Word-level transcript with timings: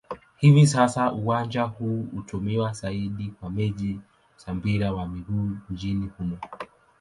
Hivi 0.37 0.67
sasa 0.67 1.11
uwanja 1.11 1.63
huu 1.63 2.03
hutumiwa 2.11 2.73
zaidi 2.73 3.33
kwa 3.39 3.49
mechi 3.49 3.99
za 4.45 4.53
mpira 4.53 4.93
wa 4.93 5.07
miguu 5.07 5.57
nchini 5.69 6.07
humo. 6.17 6.37